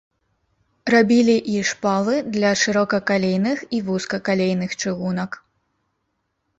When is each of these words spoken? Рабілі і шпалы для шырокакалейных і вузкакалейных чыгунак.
Рабілі 0.93 1.35
і 1.57 1.59
шпалы 1.73 2.15
для 2.39 2.51
шырокакалейных 2.63 3.59
і 3.77 3.85
вузкакалейных 3.93 4.71
чыгунак. 4.83 5.31